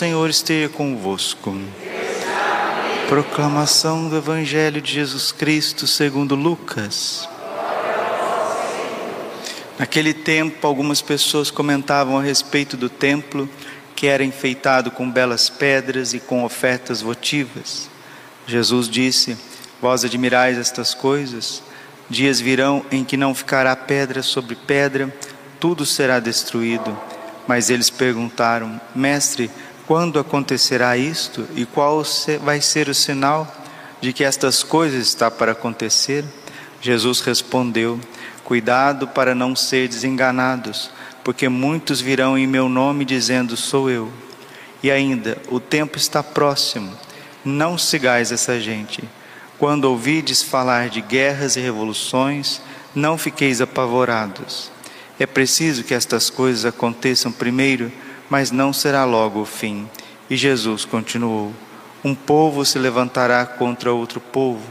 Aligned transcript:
Senhor 0.00 0.30
esteja 0.30 0.66
convosco. 0.70 1.54
Proclamação 3.06 4.08
do 4.08 4.16
Evangelho 4.16 4.80
de 4.80 4.94
Jesus 4.94 5.30
Cristo 5.30 5.86
segundo 5.86 6.34
Lucas. 6.34 7.28
Naquele 9.78 10.14
tempo, 10.14 10.66
algumas 10.66 11.02
pessoas 11.02 11.50
comentavam 11.50 12.16
a 12.16 12.22
respeito 12.22 12.78
do 12.78 12.88
templo, 12.88 13.46
que 13.94 14.06
era 14.06 14.24
enfeitado 14.24 14.90
com 14.90 15.10
belas 15.10 15.50
pedras 15.50 16.14
e 16.14 16.18
com 16.18 16.44
ofertas 16.44 17.02
votivas. 17.02 17.90
Jesus 18.46 18.88
disse: 18.88 19.36
Vós 19.82 20.02
admirais 20.02 20.56
estas 20.56 20.94
coisas? 20.94 21.62
Dias 22.08 22.40
virão 22.40 22.86
em 22.90 23.04
que 23.04 23.18
não 23.18 23.34
ficará 23.34 23.76
pedra 23.76 24.22
sobre 24.22 24.56
pedra, 24.56 25.14
tudo 25.60 25.84
será 25.84 26.18
destruído. 26.18 26.98
Mas 27.46 27.68
eles 27.68 27.90
perguntaram: 27.90 28.80
Mestre, 28.94 29.50
quando 29.90 30.20
acontecerá 30.20 30.96
isto 30.96 31.48
e 31.56 31.66
qual 31.66 32.04
vai 32.44 32.60
ser 32.60 32.88
o 32.88 32.94
sinal 32.94 33.52
de 34.00 34.12
que 34.12 34.22
estas 34.22 34.62
coisas 34.62 35.04
está 35.04 35.28
para 35.28 35.50
acontecer? 35.50 36.24
Jesus 36.80 37.18
respondeu: 37.18 37.98
Cuidado 38.44 39.08
para 39.08 39.34
não 39.34 39.56
ser 39.56 39.88
desenganados, 39.88 40.92
porque 41.24 41.48
muitos 41.48 42.00
virão 42.00 42.38
em 42.38 42.46
meu 42.46 42.68
nome 42.68 43.04
dizendo: 43.04 43.56
Sou 43.56 43.90
eu. 43.90 44.12
E 44.80 44.92
ainda, 44.92 45.36
o 45.48 45.58
tempo 45.58 45.98
está 45.98 46.22
próximo. 46.22 46.96
Não 47.44 47.76
sigais 47.76 48.30
essa 48.30 48.60
gente 48.60 49.02
quando 49.58 49.86
ouvides 49.86 50.40
falar 50.40 50.88
de 50.88 51.00
guerras 51.00 51.56
e 51.56 51.60
revoluções, 51.60 52.62
não 52.94 53.18
fiqueis 53.18 53.60
apavorados. 53.60 54.70
É 55.18 55.26
preciso 55.26 55.82
que 55.82 55.94
estas 55.94 56.30
coisas 56.30 56.64
aconteçam 56.64 57.32
primeiro, 57.32 57.90
mas 58.30 58.52
não 58.52 58.72
será 58.72 59.04
logo 59.04 59.40
o 59.40 59.44
fim. 59.44 59.90
E 60.30 60.36
Jesus 60.36 60.84
continuou: 60.84 61.52
Um 62.04 62.14
povo 62.14 62.64
se 62.64 62.78
levantará 62.78 63.44
contra 63.44 63.92
outro 63.92 64.20
povo, 64.20 64.66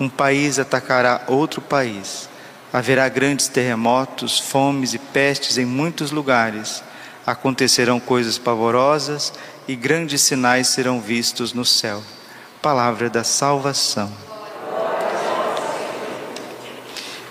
um 0.00 0.08
país 0.08 0.58
atacará 0.58 1.22
outro 1.28 1.60
país. 1.60 2.28
Haverá 2.72 3.06
grandes 3.10 3.48
terremotos, 3.48 4.40
fomes 4.40 4.94
e 4.94 4.98
pestes 4.98 5.58
em 5.58 5.66
muitos 5.66 6.10
lugares. 6.10 6.82
Acontecerão 7.26 8.00
coisas 8.00 8.38
pavorosas 8.38 9.32
e 9.68 9.76
grandes 9.76 10.22
sinais 10.22 10.68
serão 10.68 10.98
vistos 10.98 11.52
no 11.52 11.66
céu. 11.66 12.02
Palavra 12.62 13.10
da 13.10 13.22
salvação. 13.22 14.10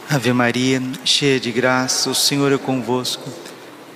Ave 0.07 0.31
Maria, 0.31 0.81
cheia 1.03 1.39
de 1.39 1.51
graça, 1.51 2.09
o 2.09 2.15
Senhor 2.15 2.51
é 2.51 2.57
convosco. 2.57 3.50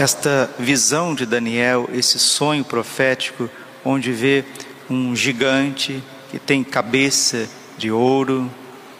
Esta 0.00 0.48
visão 0.58 1.14
de 1.14 1.26
Daniel, 1.26 1.86
esse 1.92 2.18
sonho 2.18 2.64
profético, 2.64 3.50
onde 3.84 4.12
vê 4.12 4.46
um 4.88 5.14
gigante 5.14 6.02
que 6.30 6.38
tem 6.38 6.64
cabeça 6.64 7.46
de 7.76 7.90
ouro, 7.90 8.50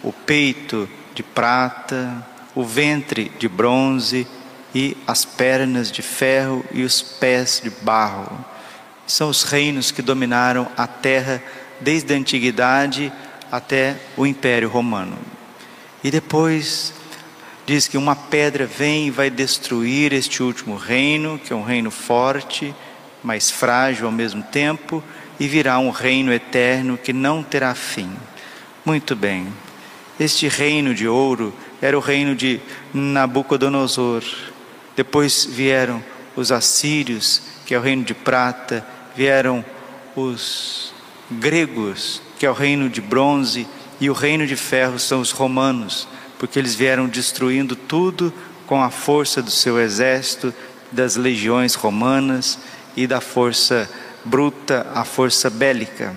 o 0.02 0.12
peito 0.12 0.86
de 1.14 1.22
prata, 1.22 2.22
o 2.54 2.62
ventre 2.62 3.32
de 3.38 3.48
bronze 3.48 4.26
e 4.74 4.94
as 5.06 5.24
pernas 5.24 5.90
de 5.90 6.02
ferro 6.02 6.62
e 6.70 6.82
os 6.82 7.00
pés 7.00 7.62
de 7.64 7.70
barro. 7.70 8.44
São 9.06 9.30
os 9.30 9.42
reinos 9.42 9.90
que 9.90 10.02
dominaram 10.02 10.68
a 10.76 10.86
terra 10.86 11.42
desde 11.80 12.12
a 12.12 12.16
antiguidade 12.18 13.10
até 13.50 13.96
o 14.18 14.26
Império 14.26 14.68
Romano. 14.68 15.16
E 16.04 16.10
depois 16.10 16.92
diz 17.70 17.86
que 17.86 17.96
uma 17.96 18.16
pedra 18.16 18.66
vem 18.66 19.06
e 19.06 19.10
vai 19.12 19.30
destruir 19.30 20.12
este 20.12 20.42
último 20.42 20.74
reino, 20.74 21.38
que 21.38 21.52
é 21.52 21.56
um 21.56 21.62
reino 21.62 21.88
forte, 21.88 22.74
mas 23.22 23.48
frágil 23.48 24.06
ao 24.06 24.12
mesmo 24.12 24.42
tempo, 24.42 25.00
e 25.38 25.46
virá 25.46 25.78
um 25.78 25.90
reino 25.90 26.32
eterno 26.32 26.98
que 26.98 27.12
não 27.12 27.44
terá 27.44 27.72
fim. 27.72 28.10
Muito 28.84 29.14
bem. 29.14 29.46
Este 30.18 30.48
reino 30.48 30.92
de 30.92 31.06
ouro 31.06 31.54
era 31.80 31.96
o 31.96 32.00
reino 32.00 32.34
de 32.34 32.60
Nabucodonosor. 32.92 34.24
Depois 34.96 35.44
vieram 35.44 36.02
os 36.34 36.50
assírios, 36.50 37.40
que 37.64 37.72
é 37.72 37.78
o 37.78 37.82
reino 37.82 38.02
de 38.02 38.14
prata, 38.14 38.84
vieram 39.14 39.64
os 40.16 40.92
gregos, 41.30 42.20
que 42.36 42.44
é 42.44 42.50
o 42.50 42.54
reino 42.54 42.90
de 42.90 43.00
bronze, 43.00 43.64
e 44.00 44.10
o 44.10 44.12
reino 44.12 44.44
de 44.44 44.56
ferro 44.56 44.98
são 44.98 45.20
os 45.20 45.30
romanos, 45.30 46.08
porque 46.40 46.58
eles 46.58 46.74
vieram 46.74 47.06
destruindo 47.06 47.76
tudo 47.76 48.32
com 48.66 48.82
a 48.82 48.88
força 48.88 49.42
do 49.42 49.50
seu 49.50 49.78
exército, 49.78 50.54
das 50.90 51.14
legiões 51.14 51.74
romanas 51.74 52.58
e 52.96 53.06
da 53.06 53.20
força 53.20 53.86
bruta, 54.24 54.86
a 54.94 55.04
força 55.04 55.50
bélica. 55.50 56.16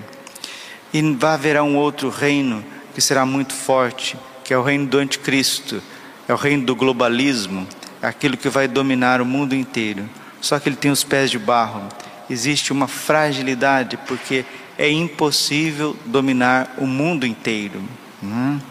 E 0.94 1.02
vai 1.16 1.34
haver 1.34 1.62
um 1.62 1.76
outro 1.76 2.10
reino 2.10 2.64
que 2.96 3.02
será 3.02 3.26
muito 3.26 3.54
forte, 3.54 4.16
que 4.46 4.54
é 4.54 4.58
o 4.58 4.64
reino 4.64 4.86
do 4.86 4.98
anticristo, 4.98 5.84
é 6.26 6.34
o 6.34 6.38
reino 6.38 6.66
do 6.66 6.74
globalismo, 6.74 7.68
é 8.02 8.08
aquilo 8.08 8.38
que 8.38 8.48
vai 8.48 8.66
dominar 8.66 9.20
o 9.20 9.26
mundo 9.26 9.54
inteiro. 9.54 10.10
Só 10.40 10.58
que 10.58 10.70
ele 10.70 10.78
tem 10.78 10.90
os 10.90 11.04
pés 11.04 11.30
de 11.32 11.38
barro. 11.38 11.90
Existe 12.30 12.72
uma 12.72 12.88
fragilidade 12.88 13.98
porque 14.08 14.46
é 14.78 14.90
impossível 14.90 15.98
dominar 16.06 16.76
o 16.78 16.88
mundo 16.88 17.26
inteiro. 17.26 17.82
Né? 18.22 18.62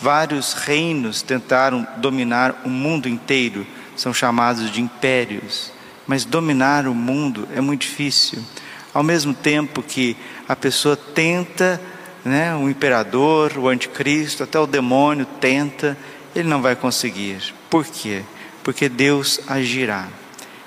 Vários 0.00 0.52
reinos 0.52 1.22
tentaram 1.22 1.86
dominar 1.96 2.62
o 2.64 2.68
mundo 2.68 3.08
inteiro, 3.08 3.66
são 3.96 4.14
chamados 4.14 4.70
de 4.70 4.80
impérios, 4.80 5.72
mas 6.06 6.24
dominar 6.24 6.86
o 6.86 6.94
mundo 6.94 7.48
é 7.54 7.60
muito 7.60 7.82
difícil. 7.82 8.42
Ao 8.94 9.02
mesmo 9.02 9.34
tempo 9.34 9.82
que 9.82 10.16
a 10.48 10.54
pessoa 10.54 10.96
tenta, 10.96 11.80
né, 12.24 12.54
o 12.54 12.68
imperador, 12.68 13.58
o 13.58 13.68
anticristo, 13.68 14.44
até 14.44 14.58
o 14.58 14.66
demônio 14.66 15.26
tenta, 15.40 15.96
ele 16.34 16.48
não 16.48 16.62
vai 16.62 16.76
conseguir. 16.76 17.54
Por 17.68 17.84
quê? 17.84 18.22
Porque 18.62 18.88
Deus 18.88 19.40
agirá. 19.48 20.06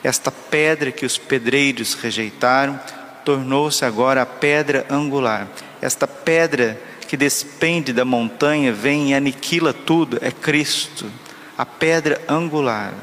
Esta 0.03 0.31
pedra 0.31 0.91
que 0.91 1.05
os 1.05 1.17
pedreiros 1.17 1.93
rejeitaram 1.93 2.79
tornou-se 3.23 3.85
agora 3.85 4.21
a 4.21 4.25
pedra 4.25 4.85
angular. 4.89 5.47
Esta 5.81 6.07
pedra 6.07 6.79
que 7.11 7.17
despende 7.17 7.91
da 7.91 8.05
montanha, 8.05 8.71
vem 8.71 9.09
e 9.09 9.13
aniquila 9.13 9.73
tudo, 9.73 10.17
é 10.21 10.31
Cristo, 10.31 11.11
a 11.57 11.65
pedra 11.65 12.21
angular. 12.25 12.93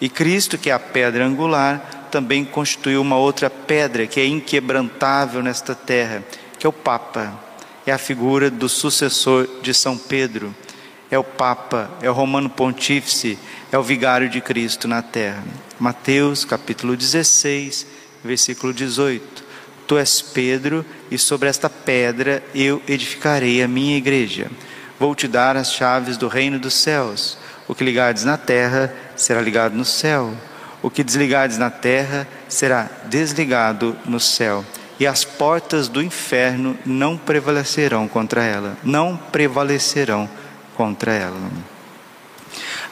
E 0.00 0.08
Cristo, 0.08 0.56
que 0.56 0.70
é 0.70 0.72
a 0.72 0.78
pedra 0.78 1.26
angular, 1.26 2.06
também 2.12 2.44
constituiu 2.44 3.00
uma 3.00 3.16
outra 3.16 3.50
pedra 3.50 4.06
que 4.06 4.20
é 4.20 4.24
inquebrantável 4.24 5.42
nesta 5.42 5.74
terra, 5.74 6.22
que 6.60 6.64
é 6.64 6.68
o 6.68 6.72
Papa. 6.72 7.36
É 7.84 7.90
a 7.90 7.98
figura 7.98 8.48
do 8.52 8.68
sucessor 8.68 9.48
de 9.60 9.74
São 9.74 9.98
Pedro. 9.98 10.54
É 11.10 11.18
o 11.18 11.24
Papa, 11.24 11.90
é 12.00 12.08
o 12.08 12.14
Romano 12.14 12.48
Pontífice, 12.48 13.36
é 13.72 13.76
o 13.76 13.82
vigário 13.82 14.28
de 14.28 14.40
Cristo 14.40 14.86
na 14.86 15.02
terra. 15.02 15.42
Mateus 15.80 16.44
capítulo 16.44 16.96
16, 16.96 17.84
versículo 18.22 18.72
18: 18.72 19.43
Tu 19.86 19.98
és 19.98 20.22
Pedro, 20.22 20.84
e 21.10 21.18
sobre 21.18 21.48
esta 21.48 21.68
pedra 21.68 22.42
eu 22.54 22.82
edificarei 22.88 23.62
a 23.62 23.68
minha 23.68 23.96
igreja. 23.96 24.50
Vou 24.98 25.14
te 25.14 25.28
dar 25.28 25.56
as 25.56 25.72
chaves 25.72 26.16
do 26.16 26.28
reino 26.28 26.58
dos 26.58 26.74
céus. 26.74 27.36
O 27.68 27.74
que 27.74 27.84
ligares 27.84 28.24
na 28.24 28.36
terra 28.36 28.94
será 29.16 29.40
ligado 29.40 29.74
no 29.74 29.84
céu. 29.84 30.32
O 30.82 30.90
que 30.90 31.02
desligares 31.02 31.58
na 31.58 31.70
terra 31.70 32.28
será 32.48 32.88
desligado 33.06 33.96
no 34.04 34.20
céu. 34.20 34.64
E 34.98 35.06
as 35.06 35.24
portas 35.24 35.88
do 35.88 36.02
inferno 36.02 36.78
não 36.84 37.16
prevalecerão 37.16 38.06
contra 38.06 38.44
ela. 38.44 38.76
Não 38.84 39.16
prevalecerão 39.16 40.28
contra 40.76 41.12
ela. 41.12 41.50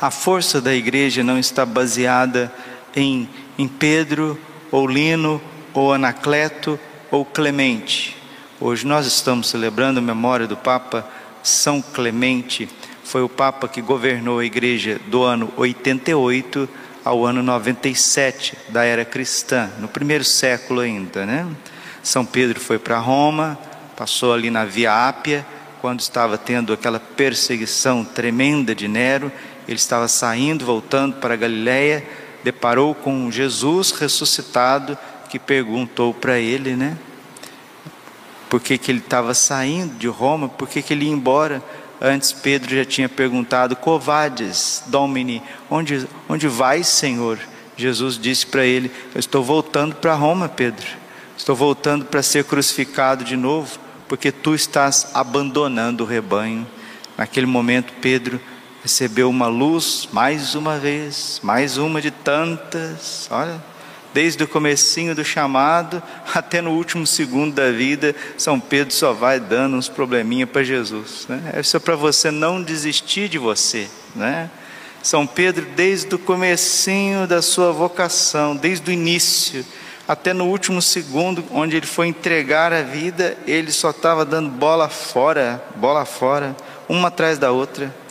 A 0.00 0.10
força 0.10 0.60
da 0.60 0.74
igreja 0.74 1.22
não 1.22 1.38
está 1.38 1.64
baseada 1.64 2.52
em, 2.94 3.28
em 3.56 3.68
Pedro 3.68 4.38
ou 4.70 4.86
Lino, 4.86 5.40
ou 5.74 5.92
Anacleto, 5.92 6.78
ou 7.10 7.24
Clemente. 7.24 8.16
Hoje 8.60 8.86
nós 8.86 9.06
estamos 9.06 9.48
celebrando 9.48 9.98
a 9.98 10.02
memória 10.02 10.46
do 10.46 10.56
Papa 10.56 11.06
São 11.42 11.82
Clemente. 11.82 12.68
Foi 13.04 13.22
o 13.22 13.28
Papa 13.28 13.68
que 13.68 13.82
governou 13.82 14.38
a 14.38 14.44
igreja 14.44 15.00
do 15.06 15.22
ano 15.22 15.52
88 15.56 16.68
ao 17.04 17.26
ano 17.26 17.42
97 17.42 18.56
da 18.68 18.84
era 18.84 19.04
cristã, 19.04 19.70
no 19.78 19.88
primeiro 19.88 20.24
século 20.24 20.80
ainda, 20.80 21.26
né? 21.26 21.46
São 22.02 22.24
Pedro 22.24 22.60
foi 22.60 22.78
para 22.78 22.98
Roma, 22.98 23.58
passou 23.96 24.32
ali 24.32 24.50
na 24.50 24.64
Via 24.64 25.08
Ápia, 25.08 25.44
quando 25.80 26.00
estava 26.00 26.38
tendo 26.38 26.72
aquela 26.72 27.00
perseguição 27.00 28.04
tremenda 28.04 28.74
de 28.74 28.86
Nero, 28.86 29.32
ele 29.66 29.76
estava 29.76 30.06
saindo, 30.06 30.64
voltando 30.64 31.16
para 31.16 31.34
Galiléia, 31.34 32.06
deparou 32.44 32.94
com 32.94 33.30
Jesus 33.30 33.90
ressuscitado, 33.90 34.96
que 35.32 35.38
perguntou 35.38 36.12
para 36.12 36.38
ele, 36.38 36.76
né? 36.76 36.94
Por 38.50 38.60
que, 38.60 38.76
que 38.76 38.90
ele 38.90 38.98
estava 38.98 39.32
saindo 39.32 39.94
de 39.94 40.06
Roma, 40.06 40.46
por 40.46 40.68
que, 40.68 40.82
que 40.82 40.92
ele 40.92 41.06
ia 41.06 41.10
embora? 41.10 41.62
Antes 41.98 42.32
Pedro 42.32 42.76
já 42.76 42.84
tinha 42.84 43.08
perguntado: 43.08 43.74
Covades, 43.74 44.82
Domini, 44.88 45.42
onde, 45.70 46.06
onde 46.28 46.46
vais, 46.48 46.86
Senhor? 46.86 47.38
Jesus 47.78 48.18
disse 48.18 48.46
para 48.46 48.66
ele: 48.66 48.90
Eu 49.14 49.20
estou 49.20 49.42
voltando 49.42 49.94
para 49.94 50.12
Roma, 50.12 50.50
Pedro. 50.50 50.86
Estou 51.34 51.56
voltando 51.56 52.04
para 52.04 52.22
ser 52.22 52.44
crucificado 52.44 53.24
de 53.24 53.34
novo, 53.34 53.78
porque 54.06 54.30
tu 54.30 54.54
estás 54.54 55.12
abandonando 55.14 56.04
o 56.04 56.06
rebanho. 56.06 56.66
Naquele 57.16 57.46
momento, 57.46 57.90
Pedro 58.02 58.38
recebeu 58.82 59.30
uma 59.30 59.46
luz 59.46 60.10
mais 60.12 60.54
uma 60.54 60.76
vez, 60.78 61.40
mais 61.42 61.78
uma 61.78 62.02
de 62.02 62.10
tantas. 62.10 63.28
Olha, 63.30 63.71
desde 64.12 64.44
o 64.44 64.48
comecinho 64.48 65.14
do 65.14 65.24
chamado 65.24 66.02
até 66.34 66.60
no 66.60 66.72
último 66.72 67.06
segundo 67.06 67.54
da 67.54 67.70
vida, 67.70 68.14
São 68.36 68.58
Pedro 68.58 68.92
só 68.94 69.12
vai 69.12 69.40
dando 69.40 69.76
uns 69.76 69.88
probleminha 69.88 70.46
para 70.46 70.62
Jesus. 70.62 71.26
Né? 71.28 71.60
Isso 71.60 71.76
é 71.76 71.80
para 71.80 71.96
você 71.96 72.30
não 72.30 72.62
desistir 72.62 73.28
de 73.28 73.38
você. 73.38 73.88
Né? 74.14 74.50
São 75.02 75.26
Pedro, 75.26 75.66
desde 75.74 76.14
o 76.14 76.18
comecinho 76.18 77.26
da 77.26 77.42
sua 77.42 77.72
vocação, 77.72 78.54
desde 78.54 78.90
o 78.90 78.92
início, 78.92 79.64
até 80.06 80.32
no 80.32 80.46
último 80.46 80.82
segundo, 80.82 81.44
onde 81.50 81.76
ele 81.76 81.86
foi 81.86 82.08
entregar 82.08 82.72
a 82.72 82.82
vida, 82.82 83.36
ele 83.46 83.72
só 83.72 83.90
estava 83.90 84.24
dando 84.24 84.50
bola 84.50 84.88
fora, 84.88 85.62
bola 85.76 86.04
fora, 86.04 86.54
uma 86.88 87.08
atrás 87.08 87.38
da 87.38 87.50
outra 87.50 88.01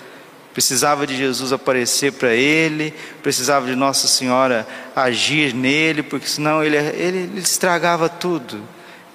precisava 0.53 1.07
de 1.07 1.15
Jesus 1.15 1.53
aparecer 1.53 2.13
para 2.13 2.33
ele, 2.33 2.94
precisava 3.24 3.68
de 3.68 3.75
Nossa 3.75 4.07
Senhora 4.07 4.68
agir 4.95 5.53
nele, 5.53 6.03
porque 6.03 6.27
senão 6.27 6.63
ele, 6.63 6.77
ele, 6.77 7.18
ele 7.18 7.39
estragava 7.39 8.09
tudo. 8.09 8.62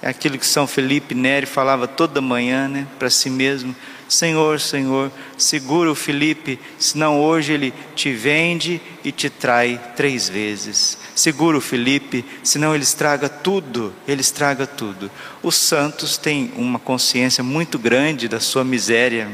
É 0.01 0.09
aquilo 0.09 0.37
que 0.37 0.45
São 0.45 0.67
Felipe 0.67 1.15
Neri 1.15 1.47
falava 1.47 1.87
toda 1.87 2.21
manhã 2.21 2.67
né, 2.67 2.87
para 2.99 3.09
si 3.09 3.29
mesmo: 3.29 3.75
Senhor, 4.07 4.59
Senhor, 4.59 5.11
segura 5.37 5.91
o 5.91 5.95
Felipe, 5.95 6.59
senão 6.77 7.19
hoje 7.19 7.53
ele 7.53 7.73
te 7.95 8.13
vende 8.13 8.79
e 9.03 9.11
te 9.11 9.29
trai 9.29 9.81
três 9.95 10.29
vezes. 10.29 10.97
Segura 11.15 11.57
o 11.57 11.61
Felipe, 11.61 12.23
senão 12.43 12.75
ele 12.75 12.83
estraga 12.83 13.27
tudo, 13.27 13.91
ele 14.07 14.21
estraga 14.21 14.67
tudo. 14.67 15.09
Os 15.41 15.55
santos 15.55 16.15
têm 16.15 16.51
uma 16.55 16.77
consciência 16.77 17.43
muito 17.43 17.79
grande 17.79 18.27
da 18.27 18.39
sua 18.39 18.63
miséria 18.63 19.27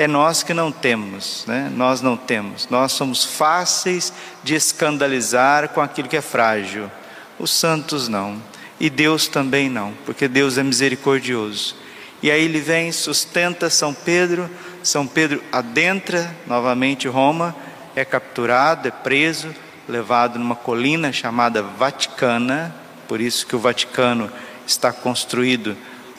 é 0.00 0.06
nós 0.06 0.42
que 0.42 0.54
não 0.54 0.72
temos, 0.72 1.44
né? 1.46 1.70
nós 1.76 2.00
não 2.00 2.16
temos. 2.16 2.66
Nós 2.70 2.92
somos 2.92 3.22
fáceis 3.22 4.10
de 4.42 4.54
escandalizar 4.54 5.68
com 5.68 5.82
aquilo 5.82 6.08
que 6.08 6.16
é 6.16 6.22
frágil. 6.22 6.90
Os 7.38 7.50
santos 7.50 8.08
não. 8.08 8.42
E 8.80 8.88
Deus 8.88 9.28
também 9.28 9.68
não, 9.68 9.92
porque 10.06 10.26
Deus 10.26 10.56
é 10.56 10.62
misericordioso. 10.62 11.76
E 12.22 12.30
aí 12.30 12.42
ele 12.42 12.60
vem, 12.60 12.90
sustenta 12.90 13.68
São 13.68 13.92
Pedro, 13.92 14.48
São 14.82 15.06
Pedro 15.06 15.44
adentra 15.52 16.34
novamente 16.46 17.06
Roma, 17.06 17.54
é 17.94 18.02
capturado, 18.02 18.88
é 18.88 18.90
preso, 18.90 19.54
levado 19.86 20.38
numa 20.38 20.56
colina 20.56 21.12
chamada 21.12 21.62
Vaticana, 21.62 22.74
por 23.06 23.20
isso 23.20 23.46
que 23.46 23.54
o 23.54 23.58
Vaticano 23.58 24.32
está 24.66 24.94
construído 24.94 25.76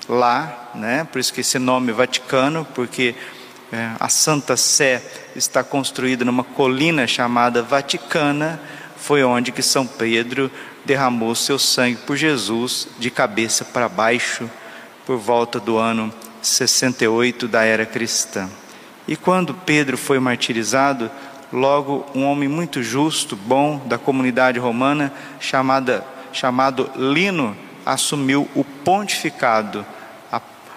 lá, 0.08 0.70
né? 0.76 1.08
Por 1.12 1.18
isso 1.18 1.34
que 1.34 1.42
esse 1.42 1.58
nome 1.58 1.92
Vaticano, 1.92 2.64
porque 2.76 3.16
é, 3.16 3.16
a 4.00 4.10
Santa 4.10 4.58
Sé 4.58 5.02
está 5.36 5.64
construída 5.64 6.26
numa 6.26 6.44
colina 6.44 7.08
chamada 7.08 7.64
Vaticana, 7.64 8.60
foi 8.98 9.24
onde 9.24 9.52
que 9.52 9.62
São 9.62 9.88
Pedro 9.88 10.52
derramou 10.86 11.34
seu 11.36 11.58
sangue 11.58 11.98
por 12.06 12.18
Jesus 12.18 12.88
de 13.00 13.10
cabeça 13.10 13.64
para 13.64 13.88
baixo, 13.88 14.50
por 15.06 15.18
volta 15.18 15.60
do 15.60 15.78
ano 15.78 16.14
68 16.42 17.48
da 17.48 17.64
era 17.64 17.86
cristã. 17.86 18.50
E 19.08 19.16
quando 19.16 19.54
Pedro 19.54 19.98
foi 19.98 20.20
martirizado, 20.20 21.10
logo 21.52 22.06
um 22.14 22.26
homem 22.26 22.50
muito 22.50 22.84
justo, 22.84 23.36
bom 23.36 23.82
da 23.86 23.98
comunidade 23.98 24.60
romana, 24.60 25.14
chamada, 25.40 26.06
chamado 26.32 26.90
Lino, 26.96 27.56
assumiu 27.86 28.48
o 28.56 28.64
pontificado, 28.64 29.86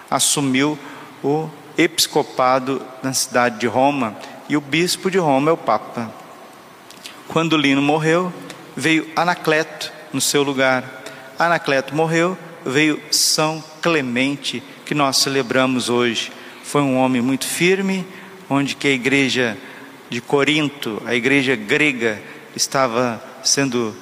assumiu 0.09 0.77
o 1.23 1.49
episcopado 1.77 2.81
na 3.03 3.13
cidade 3.13 3.59
de 3.59 3.67
Roma 3.67 4.15
e 4.47 4.55
o 4.55 4.61
bispo 4.61 5.09
de 5.09 5.17
Roma 5.17 5.49
é 5.49 5.53
o 5.53 5.57
Papa. 5.57 6.11
Quando 7.27 7.57
Lino 7.57 7.81
morreu, 7.81 8.31
veio 8.75 9.09
Anacleto 9.15 9.91
no 10.13 10.21
seu 10.21 10.43
lugar. 10.43 11.03
Anacleto 11.37 11.95
morreu, 11.95 12.37
veio 12.65 12.99
São 13.11 13.63
Clemente, 13.81 14.63
que 14.85 14.93
nós 14.93 15.17
celebramos 15.17 15.89
hoje. 15.89 16.31
Foi 16.63 16.81
um 16.81 16.97
homem 16.97 17.21
muito 17.21 17.45
firme, 17.45 18.07
onde 18.49 18.75
que 18.75 18.87
a 18.87 18.91
igreja 18.91 19.57
de 20.09 20.21
Corinto, 20.21 21.01
a 21.05 21.15
igreja 21.15 21.55
grega, 21.55 22.21
estava 22.55 23.21
sendo 23.43 23.95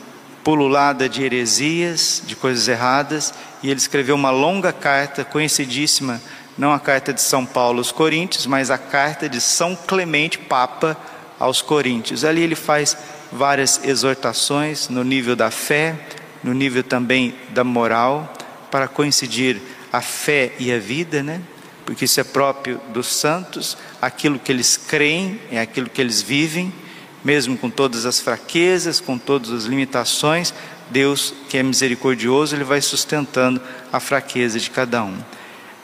pululada 0.44 1.08
de 1.08 1.24
heresias, 1.24 2.22
de 2.26 2.36
coisas 2.36 2.68
erradas, 2.68 3.34
e 3.64 3.70
ele 3.70 3.80
escreveu 3.80 4.16
uma 4.16 4.30
longa 4.30 4.74
carta 4.74 5.24
conhecidíssima 5.24 6.22
não 6.58 6.72
a 6.72 6.80
carta 6.80 7.14
de 7.14 7.22
São 7.22 7.46
Paulo 7.46 7.80
aos 7.80 7.92
Coríntios, 7.92 8.46
mas 8.46 8.70
a 8.70 8.78
carta 8.78 9.28
de 9.28 9.42
São 9.42 9.76
Clemente 9.76 10.38
Papa 10.38 10.98
aos 11.40 11.62
Coríntios. 11.62 12.24
Ali 12.24 12.42
ele 12.42 12.56
faz 12.56 12.96
várias 13.32 13.84
exortações 13.84 14.88
no 14.90 15.04
nível 15.04 15.36
da 15.36 15.50
fé, 15.50 15.96
no 16.44 16.54
nível 16.54 16.84
também 16.84 17.34
da 17.50 17.64
moral, 17.64 18.32
para 18.70 18.88
coincidir 18.88 19.60
a 19.92 20.02
fé 20.02 20.54
e 20.60 20.72
a 20.72 20.78
vida, 20.78 21.24
né? 21.24 21.42
Porque 21.86 22.06
isso 22.06 22.20
é 22.20 22.24
próprio 22.24 22.80
dos 22.90 23.08
santos, 23.08 23.78
aquilo 24.02 24.40
que 24.40 24.52
eles 24.52 24.78
creem 24.78 25.40
é 25.52 25.60
aquilo 25.60 25.90
que 25.90 26.00
eles 26.00 26.22
vivem, 26.22 26.74
mesmo 27.24 27.58
com 27.58 27.70
todas 27.70 28.06
as 28.06 28.20
fraquezas, 28.20 29.00
com 29.00 29.18
todas 29.18 29.52
as 29.52 29.64
limitações, 29.64 30.54
Deus, 30.90 31.34
que 31.50 31.58
é 31.58 31.64
misericordioso, 31.64 32.56
ele 32.56 32.64
vai 32.64 32.82
sustentando 32.82 33.62
a 33.92 34.00
fraqueza 34.00 34.60
de 34.60 34.70
cada 34.70 35.04
um 35.04 35.18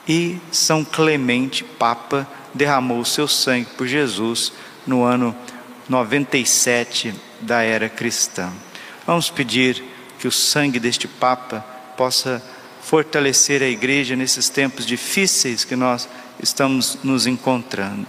e 0.10 0.42
São 0.52 0.84
Clemente, 0.84 1.64
Papa, 1.64 2.28
derramou 2.52 3.06
seu 3.06 3.28
sangue 3.28 3.70
por 3.78 3.88
Jesus 3.88 4.52
no 4.88 5.04
ano 5.04 5.36
97 5.88 7.14
da 7.40 7.62
era 7.62 7.88
cristã. 7.88 8.52
Vamos 9.06 9.30
pedir 9.30 9.84
que 10.18 10.28
o 10.28 10.32
sangue 10.32 10.80
deste 10.80 11.08
Papa 11.08 11.64
possa 11.96 12.44
fortalecer 12.82 13.62
a 13.62 13.68
igreja 13.68 14.16
nesses 14.16 14.50
tempos 14.50 14.84
difíceis 14.84 15.64
que 15.64 15.76
nós 15.76 16.10
estamos 16.42 16.98
nos 17.04 17.28
encontrando. 17.28 18.08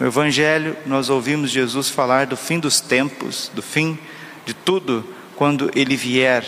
No 0.00 0.08
Evangelho, 0.08 0.76
nós 0.84 1.10
ouvimos 1.10 1.52
Jesus 1.52 1.88
falar 1.88 2.26
do 2.26 2.36
fim 2.36 2.58
dos 2.58 2.80
tempos, 2.80 3.52
do 3.54 3.62
fim 3.62 3.96
de 4.44 4.52
tudo, 4.52 5.06
quando 5.36 5.70
ele 5.76 5.94
vier 5.94 6.44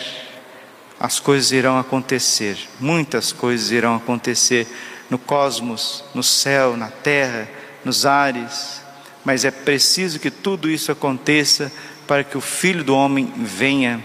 as 1.03 1.19
coisas 1.19 1.51
irão 1.51 1.81
acontecer, 1.81 2.57
muitas 2.79 3.33
coisas 3.33 3.73
irão 3.73 3.97
acontecer 3.97 4.69
no 5.11 5.19
cosmos, 5.19 6.05
no 6.15 6.23
céu, 6.23 6.77
na 6.77 6.87
terra, 6.87 7.49
nos 7.85 8.07
ares, 8.07 8.81
mas 9.25 9.45
é 9.45 9.51
preciso 9.51 10.21
que 10.21 10.31
tudo 10.31 10.71
isso 10.71 10.93
aconteça 10.93 11.73
para 12.07 12.23
que 12.23 12.39
o 12.39 12.41
Filho 12.41 12.85
do 12.85 12.95
Homem 12.95 13.33
venha. 13.37 14.01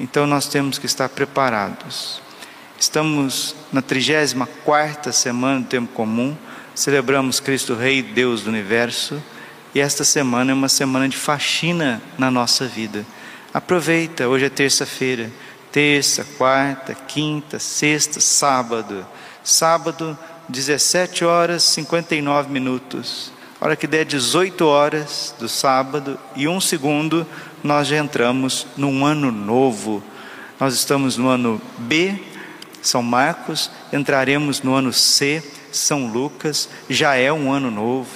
Então 0.00 0.26
nós 0.26 0.46
temos 0.46 0.78
que 0.78 0.86
estar 0.86 1.10
preparados. 1.10 2.22
Estamos 2.80 3.54
na 3.70 3.82
34 3.82 5.12
semana 5.12 5.60
do 5.60 5.66
tempo 5.66 5.92
comum, 5.92 6.34
celebramos 6.74 7.40
Cristo 7.40 7.74
Rei, 7.74 8.02
Deus 8.02 8.40
do 8.40 8.48
universo, 8.48 9.22
e 9.74 9.80
esta 9.80 10.02
semana 10.02 10.52
é 10.52 10.54
uma 10.54 10.70
semana 10.70 11.10
de 11.10 11.16
faxina 11.18 12.00
na 12.16 12.30
nossa 12.30 12.66
vida. 12.66 13.04
Aproveita, 13.52 14.28
hoje 14.28 14.46
é 14.46 14.48
terça-feira 14.48 15.30
terça, 15.72 16.24
quarta, 16.36 16.94
quinta, 16.94 17.58
sexta, 17.58 18.20
sábado. 18.20 19.06
Sábado, 19.42 20.16
17 20.48 21.24
horas 21.24 21.62
59 21.62 22.50
minutos. 22.50 23.32
A 23.60 23.64
hora 23.66 23.76
que 23.76 23.86
der 23.86 24.04
18 24.04 24.64
horas 24.66 25.34
do 25.38 25.48
sábado 25.48 26.18
e 26.36 26.46
um 26.46 26.60
segundo, 26.60 27.26
nós 27.62 27.88
já 27.88 27.96
entramos 27.98 28.66
num 28.76 29.04
ano 29.04 29.32
novo. 29.32 30.02
Nós 30.60 30.74
estamos 30.74 31.16
no 31.16 31.28
ano 31.28 31.60
B, 31.78 32.14
São 32.80 33.02
Marcos, 33.02 33.70
entraremos 33.92 34.62
no 34.62 34.74
ano 34.74 34.92
C, 34.92 35.42
São 35.72 36.06
Lucas, 36.06 36.68
já 36.88 37.14
é 37.14 37.32
um 37.32 37.52
ano 37.52 37.70
novo, 37.70 38.10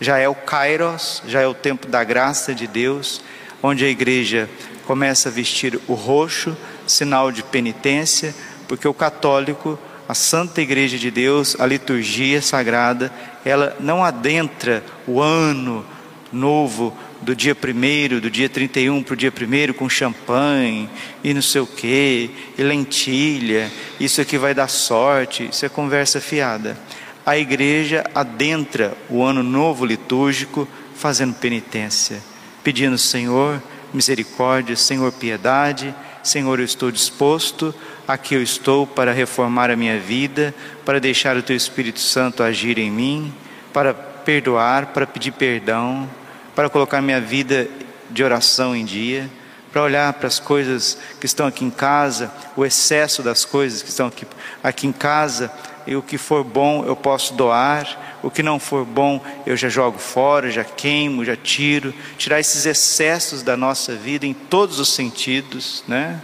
já 0.00 0.18
é 0.18 0.28
o 0.28 0.34
Kairos, 0.34 1.22
já 1.26 1.40
é 1.40 1.46
o 1.46 1.54
tempo 1.54 1.86
da 1.86 2.04
graça 2.04 2.54
de 2.54 2.66
Deus 2.66 3.22
onde 3.62 3.84
a 3.84 3.88
igreja 3.88 4.50
começa 4.86 5.28
a 5.28 5.32
vestir 5.32 5.78
o 5.86 5.94
roxo, 5.94 6.56
sinal 6.86 7.30
de 7.30 7.42
penitência, 7.42 8.34
porque 8.68 8.86
o 8.86 8.94
católico, 8.94 9.78
a 10.08 10.14
Santa 10.14 10.60
Igreja 10.60 10.98
de 10.98 11.10
Deus, 11.10 11.56
a 11.58 11.66
liturgia 11.66 12.40
sagrada, 12.42 13.12
ela 13.44 13.76
não 13.80 14.04
adentra 14.04 14.82
o 15.06 15.20
ano 15.20 15.84
novo 16.32 16.96
do 17.20 17.36
dia 17.36 17.54
primeiro, 17.54 18.20
do 18.20 18.30
dia 18.30 18.48
31 18.48 19.02
para 19.02 19.14
o 19.14 19.16
dia 19.16 19.30
primeiro 19.30 19.74
com 19.74 19.88
champanhe 19.88 20.88
e 21.22 21.32
não 21.32 21.42
sei 21.42 21.60
o 21.60 21.66
que, 21.66 22.30
e 22.58 22.62
lentilha, 22.62 23.70
isso 24.00 24.20
aqui 24.20 24.36
vai 24.36 24.54
dar 24.54 24.68
sorte, 24.68 25.48
isso 25.50 25.64
é 25.64 25.68
conversa 25.68 26.20
fiada. 26.20 26.76
A 27.24 27.38
igreja 27.38 28.04
adentra 28.14 28.94
o 29.08 29.22
ano 29.22 29.42
novo 29.42 29.84
litúrgico 29.84 30.66
fazendo 30.96 31.34
penitência, 31.34 32.20
pedindo 32.64 32.98
Senhor 32.98 33.62
misericórdia, 33.92 34.74
Senhor 34.74 35.12
piedade, 35.12 35.94
Senhor 36.22 36.58
eu 36.60 36.64
estou 36.64 36.90
disposto, 36.90 37.74
aqui 38.06 38.34
eu 38.34 38.42
estou 38.42 38.86
para 38.86 39.12
reformar 39.12 39.70
a 39.70 39.76
minha 39.76 39.98
vida, 39.98 40.54
para 40.84 41.00
deixar 41.00 41.36
o 41.36 41.42
Teu 41.42 41.56
Espírito 41.56 41.98
Santo 41.98 42.42
agir 42.42 42.78
em 42.78 42.90
mim, 42.90 43.34
para 43.72 43.92
perdoar, 43.92 44.86
para 44.86 45.06
pedir 45.06 45.32
perdão, 45.32 46.08
para 46.54 46.70
colocar 46.70 47.02
minha 47.02 47.20
vida 47.20 47.68
de 48.08 48.22
oração 48.22 48.76
em 48.76 48.84
dia, 48.84 49.28
para 49.72 49.82
olhar 49.82 50.12
para 50.12 50.28
as 50.28 50.38
coisas 50.38 50.98
que 51.18 51.26
estão 51.26 51.46
aqui 51.46 51.64
em 51.64 51.70
casa, 51.70 52.30
o 52.54 52.64
excesso 52.64 53.22
das 53.22 53.44
coisas 53.44 53.82
que 53.82 53.88
estão 53.88 54.06
aqui, 54.06 54.26
aqui 54.62 54.86
em 54.86 54.92
casa, 54.92 55.50
e 55.86 55.96
o 55.96 56.02
que 56.02 56.18
for 56.18 56.44
bom 56.44 56.84
eu 56.84 56.94
posso 56.94 57.34
doar, 57.34 58.18
o 58.22 58.30
que 58.30 58.42
não 58.42 58.58
for 58.58 58.84
bom 58.84 59.22
eu 59.46 59.56
já 59.56 59.68
jogo 59.68 59.98
fora, 59.98 60.50
já 60.50 60.64
queimo, 60.64 61.24
já 61.24 61.36
tiro, 61.36 61.92
tirar 62.16 62.40
esses 62.40 62.66
excessos 62.66 63.42
da 63.42 63.56
nossa 63.56 63.94
vida 63.94 64.26
em 64.26 64.32
todos 64.32 64.78
os 64.78 64.92
sentidos, 64.92 65.82
né? 65.88 66.20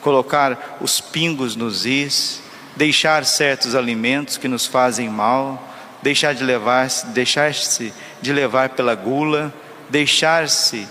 Colocar 0.00 0.78
os 0.80 1.00
pingos 1.00 1.56
nos 1.56 1.84
is, 1.84 2.42
deixar 2.76 3.24
certos 3.24 3.74
alimentos 3.74 4.36
que 4.36 4.48
nos 4.48 4.66
fazem 4.66 5.08
mal, 5.08 5.68
deixar 6.02 6.34
de 6.34 6.44
levar, 6.44 6.88
deixar-se 7.12 7.92
de 8.22 8.32
levar 8.32 8.70
pela 8.70 8.94
gula, 8.94 9.52
deixar-se 9.88 10.86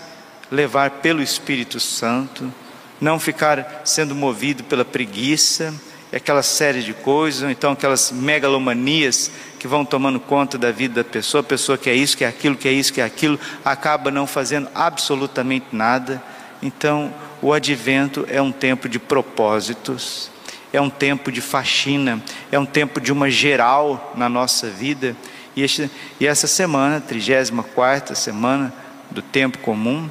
levar 0.52 0.92
pelo 0.92 1.22
Espírito 1.22 1.80
Santo, 1.80 2.54
não 3.00 3.20
ficar 3.20 3.82
sendo 3.86 4.14
movido 4.14 4.64
pela 4.64 4.84
preguiça, 4.84 5.74
aquela 6.18 6.42
série 6.42 6.82
de 6.82 6.94
coisas, 6.94 7.44
ou 7.44 7.50
então 7.50 7.72
aquelas 7.72 8.12
megalomanias 8.12 9.32
que 9.60 9.68
vão 9.68 9.86
tomando 9.86 10.20
conta 10.20 10.58
da 10.58 10.72
vida 10.72 11.04
da 11.04 11.10
pessoa, 11.10 11.42
a 11.42 11.44
pessoa 11.44 11.78
que 11.78 11.90
é 11.90 11.94
isso, 11.94 12.18
que 12.18 12.24
é 12.24 12.28
aquilo, 12.28 12.56
que 12.56 12.68
é 12.68 12.72
isso, 12.72 12.92
que 12.92 13.02
é 13.02 13.04
aquilo, 13.04 13.40
acaba 13.64 14.10
não 14.10 14.26
fazendo 14.26 14.70
absolutamente 14.74 15.68
nada. 15.72 16.22
Então, 16.62 17.14
o 17.42 17.54
advento 17.54 18.26
é 18.30 18.42
um 18.42 18.52
tempo 18.52 18.90
de 18.90 18.98
propósitos, 18.98 20.32
é 20.74 20.82
um 20.82 20.90
tempo 20.90 21.32
de 21.32 21.42
faxina, 21.42 22.22
é 22.52 22.58
um 22.58 22.66
tempo 22.66 23.00
de 23.00 23.12
uma 23.12 23.30
geral 23.30 24.14
na 24.16 24.28
nossa 24.28 24.68
vida. 24.68 25.16
E, 25.56 25.64
este, 25.64 25.90
e 26.20 26.26
essa 26.26 26.48
semana, 26.48 27.00
34 27.02 28.16
semana, 28.16 28.74
do 29.12 29.22
tempo 29.22 29.58
comum, 29.60 30.10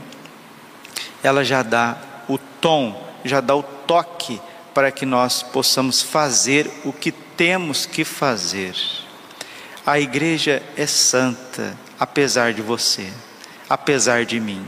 ela 1.23 1.45
já 1.45 1.63
dá 1.63 1.97
o 2.29 2.39
tom, 2.39 3.09
já 3.25 3.41
dá 3.41 3.55
o 3.55 3.63
toque 3.63 4.41
para 4.79 4.93
que 4.93 5.05
nós 5.05 5.43
possamos 5.43 6.01
fazer 6.01 6.71
o 6.85 6.93
que 6.93 7.11
temos 7.11 7.85
que 7.85 8.05
fazer. 8.05 8.77
A 9.85 9.99
igreja 9.99 10.63
é 10.77 10.87
santa, 10.87 11.77
apesar 11.99 12.55
de 12.55 12.63
você, 12.63 13.13
apesar 13.69 14.25
de 14.25 14.39
mim, 14.39 14.65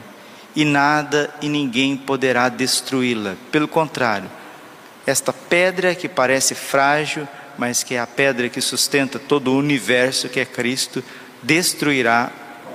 e 0.56 0.64
nada 0.64 1.32
e 1.40 1.48
ninguém 1.48 1.96
poderá 1.96 2.48
destruí-la. 2.48 3.36
Pelo 3.52 3.68
contrário, 3.68 4.28
esta 5.06 5.32
pedra 5.32 5.94
que 5.94 6.08
parece 6.08 6.56
frágil, 6.56 7.28
mas 7.56 7.84
que 7.84 7.94
é 7.94 8.00
a 8.00 8.06
pedra 8.08 8.48
que 8.48 8.60
sustenta 8.60 9.16
todo 9.16 9.52
o 9.52 9.58
universo, 9.58 10.28
que 10.28 10.40
é 10.40 10.44
Cristo, 10.44 11.04
destruirá 11.40 12.32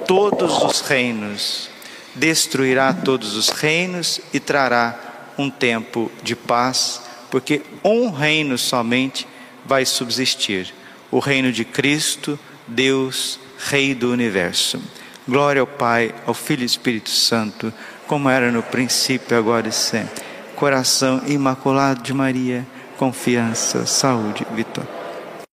todos 0.07 0.63
os 0.63 0.79
reinos, 0.79 1.69
destruirá 2.15 2.93
todos 2.93 3.35
os 3.35 3.49
reinos 3.49 4.21
e 4.31 4.39
trará 4.39 5.33
um 5.37 5.49
tempo 5.49 6.09
de 6.23 6.33
paz, 6.33 7.03
porque 7.35 7.63
um 7.83 8.11
reino 8.11 8.57
somente 8.57 9.27
vai 9.65 9.85
subsistir: 9.85 10.73
o 11.11 11.19
reino 11.19 11.51
de 11.51 11.65
Cristo, 11.65 12.39
Deus, 12.65 13.37
Rei 13.57 13.93
do 13.93 14.09
universo. 14.09 14.81
Glória 15.27 15.59
ao 15.59 15.67
Pai, 15.67 16.15
ao 16.25 16.33
Filho 16.33 16.61
e 16.61 16.65
Espírito 16.65 17.09
Santo, 17.09 17.73
como 18.07 18.29
era 18.29 18.53
no 18.53 18.63
princípio, 18.63 19.37
agora 19.37 19.67
e 19.67 19.71
sempre. 19.73 20.23
Coração 20.55 21.23
imaculado 21.27 22.01
de 22.01 22.13
Maria, 22.13 22.65
confiança, 22.97 23.85
saúde, 23.85 24.47
vitória. 24.55 24.94